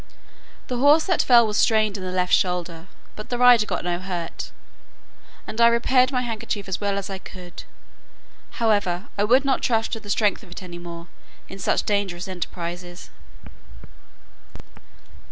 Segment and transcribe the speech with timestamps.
[0.65, 3.99] The horse that fell was strained in the left shoulder, but the rider got no
[3.99, 4.49] hurt;
[5.45, 7.65] and I repaired my handkerchief as well as I could:
[8.53, 11.05] however, I would not trust to the strength of it any more,
[11.49, 13.11] in such dangerous enterprises.